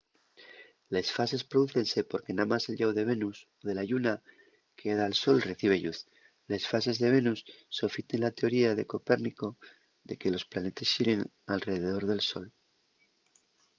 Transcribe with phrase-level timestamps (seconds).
[0.95, 4.13] les fases prodúcense porque namás el llau de venus o de la lluna
[4.77, 5.99] que da al sol recibe lluz.
[6.51, 7.39] les fases de venus
[7.79, 9.47] sofiten la teoría de copérnico
[10.07, 11.21] de que los planetes xiren
[11.53, 12.47] alredor del sol